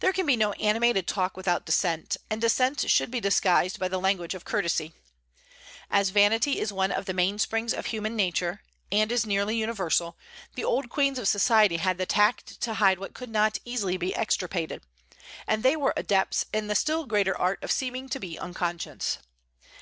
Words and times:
There 0.00 0.14
can 0.14 0.24
be 0.24 0.34
no 0.34 0.52
animated 0.52 1.06
talk 1.06 1.36
without 1.36 1.66
dissent; 1.66 2.16
and 2.30 2.40
dissent 2.40 2.88
should 2.88 3.10
be 3.10 3.20
disguised 3.20 3.78
by 3.78 3.86
the 3.88 4.00
language 4.00 4.32
of 4.34 4.46
courtesy. 4.46 4.94
As 5.90 6.08
vanity 6.08 6.58
is 6.58 6.72
one 6.72 6.90
of 6.90 7.04
the 7.04 7.12
mainsprings 7.12 7.74
of 7.74 7.84
human 7.84 8.16
nature, 8.16 8.62
and 8.90 9.12
is 9.12 9.26
nearly 9.26 9.54
universal, 9.54 10.16
the 10.54 10.64
old 10.64 10.88
queens 10.88 11.18
of 11.18 11.28
society 11.28 11.76
had 11.76 11.98
the 11.98 12.06
tact 12.06 12.62
to 12.62 12.72
hide 12.80 12.98
what 12.98 13.12
could 13.12 13.28
not 13.28 13.58
easily 13.66 13.98
be 13.98 14.16
extirpated; 14.16 14.80
and 15.46 15.62
they 15.62 15.76
were 15.76 15.92
adepts 15.98 16.46
in 16.54 16.68
the 16.68 16.74
still 16.74 17.04
greater 17.04 17.36
art 17.36 17.62
of 17.62 17.70
seeming 17.70 18.08
to 18.08 18.18
be 18.18 18.38
unconscious. 18.38 19.18